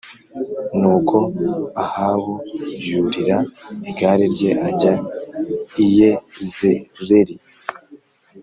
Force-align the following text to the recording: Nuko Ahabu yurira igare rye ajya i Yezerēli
Nuko 0.79 1.17
Ahabu 1.83 2.33
yurira 2.89 3.37
igare 3.89 4.25
rye 4.35 4.51
ajya 4.67 4.93
i 5.83 5.85
Yezerēli 5.95 7.35